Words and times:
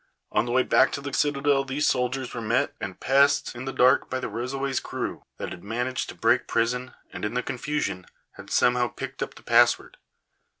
On 0.31 0.45
their 0.47 0.55
way 0.55 0.63
back 0.63 0.91
to 0.93 1.01
the 1.01 1.13
citadel 1.13 1.63
these 1.63 1.85
soldiers 1.85 2.33
were 2.33 2.41
met 2.41 2.73
and 2.81 2.99
passed 2.99 3.53
in 3.53 3.65
the 3.65 3.71
dark 3.71 4.09
by 4.09 4.19
the 4.19 4.29
Rosaway's 4.29 4.79
crew, 4.79 5.21
that 5.37 5.49
had 5.49 5.63
managed 5.63 6.09
to 6.09 6.15
break 6.15 6.47
prison, 6.47 6.95
and 7.13 7.23
in 7.23 7.35
the 7.35 7.43
confusion 7.43 8.07
had 8.31 8.49
somehow 8.49 8.87
picked 8.87 9.21
up 9.21 9.35
the 9.35 9.43
password. 9.43 9.97